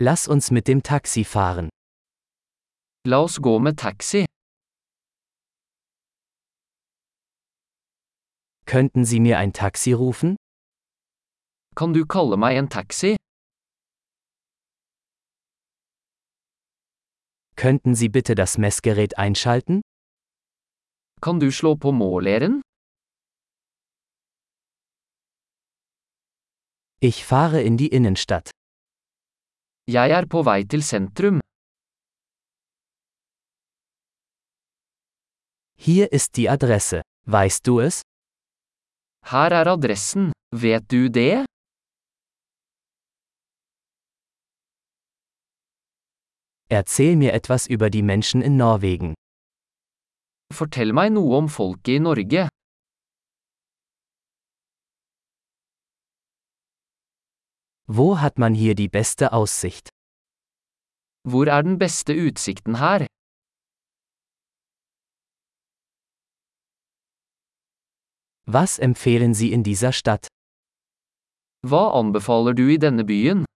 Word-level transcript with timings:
Lass 0.00 0.28
uns 0.28 0.52
mit 0.52 0.68
dem 0.68 0.84
Taxi 0.84 1.24
fahren. 1.24 1.68
La 3.04 3.18
oss 3.18 3.40
gå 3.42 3.58
med 3.58 3.76
taxi. 3.78 4.26
Könnten 8.64 9.04
Sie 9.04 9.18
mir 9.18 9.38
ein 9.38 9.52
Taxi 9.52 9.92
rufen? 9.92 10.36
Kan 11.74 11.92
du 11.94 12.06
kalle 12.06 12.36
meg 12.36 12.56
en 12.56 12.68
taxi? 12.68 13.16
Könnten 17.56 17.96
Sie 17.96 18.08
bitte 18.08 18.34
das 18.36 18.56
Messgerät 18.58 19.18
einschalten? 19.18 19.80
Kan 21.20 21.40
du 21.40 21.50
slå 21.50 21.76
på 21.76 21.90
måleren? 21.90 22.62
Ich 27.00 27.24
fahre 27.24 27.62
in 27.62 27.76
die 27.76 27.88
Innenstadt. 27.88 28.50
Jeg 29.88 30.10
er 30.12 30.26
på 30.28 30.42
vei 30.44 30.64
til 30.68 30.82
sentrum. 30.84 31.38
Hier 35.80 36.12
ist 36.12 36.36
die 36.36 36.50
Adresse. 36.50 37.00
Weißt 37.24 37.66
du 37.66 37.80
es? 37.80 38.02
Her 39.30 39.50
er 39.60 39.66
adressen. 39.66 40.32
Vet 40.54 40.92
du 40.92 41.08
det? 41.08 41.46
Erzähl 46.68 47.16
mir 47.16 47.32
etwas 47.32 47.66
über 47.66 47.88
die 47.88 48.02
Menschen 48.02 48.42
in 48.42 48.58
Norwegen. 48.58 49.14
Fortell 50.52 50.92
meg 50.92 51.12
noe 51.16 51.36
om 51.40 51.48
folket 51.48 51.96
i 51.96 51.98
Norge. 51.98 52.48
Wo 57.90 58.20
hat 58.20 58.38
man 58.38 58.54
hier 58.54 58.74
die 58.74 58.88
beste 58.88 59.32
Aussicht? 59.32 59.88
Hvor 61.22 61.46
er 61.46 61.62
den 61.62 61.78
beste 61.78 62.12
utsikten 62.12 62.80
her? 62.80 63.06
Was 68.44 68.78
empfehlen 68.78 69.32
Sie 69.32 69.52
in 69.52 69.62
dieser 69.62 69.92
Stadt? 69.92 70.28
Hva 71.62 71.98
anbefaler 72.00 72.52
du 72.52 72.68
i 72.68 72.76
denne 72.78 73.04
byen? 73.04 73.46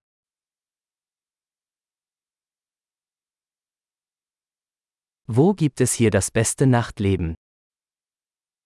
Wo 5.27 5.53
gibt 5.53 5.83
es 5.83 5.93
hier 5.93 6.11
das 6.11 6.31
beste 6.31 6.67
Nachtleben? 6.67 7.35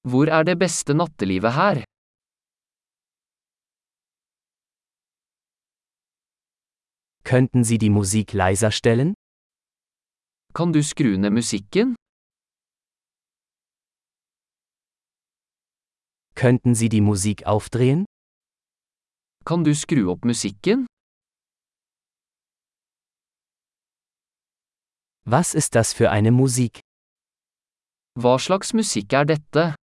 Hvor 0.02 0.28
er 0.28 0.44
det 0.44 0.58
beste 0.58 0.94
nattelivet 0.94 1.54
her? 1.54 1.84
Könnten 7.27 7.64
Sie 7.64 7.78
die 7.78 7.91
Musik 7.91 8.32
leiser 8.32 8.70
stellen? 8.70 9.14
Kan 10.55 10.72
du 10.72 10.80
skru 10.80 11.16
ned 11.19 11.32
musikken? 11.32 11.96
Könnten 16.36 16.77
Sie 16.77 16.88
die 16.88 17.00
Musik 17.00 17.44
aufdrehen? 17.44 18.04
Kan 19.44 19.64
du 19.64 19.74
skru 19.74 20.08
opp 20.12 20.24
musikken? 20.24 20.86
Was 25.24 25.54
ist 25.54 25.74
das 25.74 25.92
für 25.92 26.12
eine 26.12 26.30
Musik? 26.30 26.78
Hva 28.14 28.38
slags 28.38 28.72
musikk 28.72 29.12
er 29.12 29.24
dette? 29.24 29.74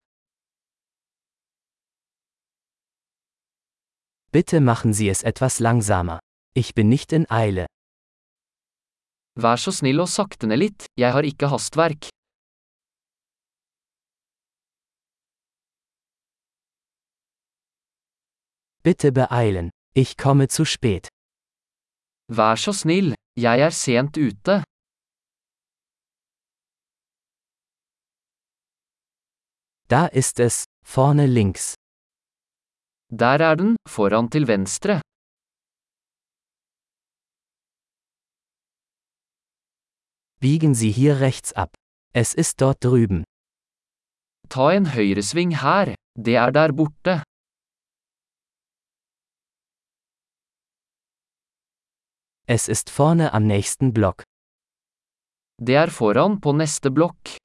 Bitte 4.31 4.61
machen 4.61 4.93
Sie 4.95 5.09
es 5.09 5.25
etwas 5.25 5.59
langsamer. 5.59 6.20
Ich 6.55 6.75
bin 6.75 6.89
nicht 6.89 7.12
in 7.12 7.25
Eile. 7.31 7.67
Vær 9.41 9.56
så 9.56 9.72
snill 9.72 10.03
og 10.05 10.08
sakte 10.12 10.47
ned 10.47 10.61
litt, 10.61 10.84
jeg 11.00 11.12
har 11.14 11.25
ikke 11.25 11.48
hastverk. 11.48 12.11
Bitte 18.85 19.12
beeilen. 19.12 19.70
Ich 19.95 20.17
komme 20.17 20.48
zu 20.48 20.64
spät. 20.64 21.08
Vær 22.29 22.57
så 22.57 22.73
snill, 22.73 23.14
jeg 23.36 23.61
er 23.61 23.70
sent 23.70 24.17
ute. 24.17 24.64
Da 29.89 30.07
ist 30.07 30.41
es, 30.41 30.64
vorne 30.85 31.27
links. 31.27 31.74
Der 33.11 33.39
er 33.51 33.57
den, 33.57 33.77
foran 33.89 34.29
til 34.30 34.46
venstre. 34.48 35.01
Biegen 40.42 40.75
Sie 40.75 40.91
hier 40.91 41.20
rechts 41.20 41.53
ab. 41.53 41.73
Es 42.13 42.35
ist 42.35 42.61
dort 42.61 42.83
drüben. 42.83 43.23
Ta 44.48 44.73
en 44.73 44.92
høyresving 44.92 45.53
her, 45.63 45.95
det 46.19 46.35
er 46.35 46.51
der 46.51 46.73
borte. 46.73 47.23
Es 52.48 52.67
ist 52.67 52.91
vorne 52.91 53.33
am 53.33 53.47
nächsten 53.47 53.92
Block. 53.95 54.25
Det 55.58 55.77
er 55.77 55.91
foran 55.91 56.41
på 56.41 56.53
neste 56.53 56.91
blokk. 56.91 57.36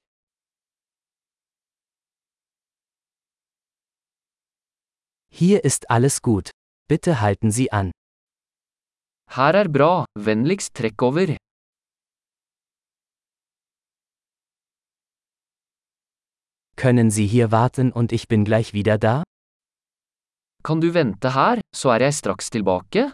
Hier 5.30 5.64
ist 5.64 5.88
alles 5.88 6.20
gut. 6.20 6.50
Bitte 6.88 7.20
halten 7.20 7.52
Sie 7.52 7.70
an. 7.70 7.92
Her 9.30 9.54
er 9.54 9.68
bra, 9.68 10.04
vennligst 10.18 10.74
trekk 10.74 11.00
over. 11.02 11.38
Können 16.78 17.10
Sie 17.10 17.26
hier 17.26 17.50
warten 17.50 17.90
und 17.90 18.12
ich 18.12 18.28
bin 18.28 18.44
gleich 18.44 18.72
wieder 18.72 18.98
da? 18.98 19.24
Kan 20.62 20.80
du 20.80 20.94
vente 20.94 21.34
her, 21.34 21.60
så 21.74 21.90
er 21.90 22.00
jeg 22.00 22.14
straks 22.14 22.50
tilbake? 22.50 23.12